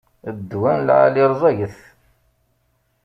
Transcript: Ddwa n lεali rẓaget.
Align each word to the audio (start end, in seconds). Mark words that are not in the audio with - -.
Ddwa 0.37 0.71
n 0.77 0.83
lεali 0.87 1.23
rẓaget. 1.31 1.77